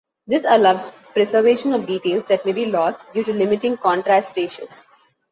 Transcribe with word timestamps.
This 0.25 0.45
allows 0.49 0.89
preservation 1.13 1.73
of 1.73 1.85
details 1.85 2.23
that 2.27 2.43
may 2.43 2.53
be 2.53 2.65
lost 2.65 3.01
due 3.13 3.23
to 3.23 3.31
limiting 3.33 3.77
contrast 3.77 4.35
ratios. 4.35 4.87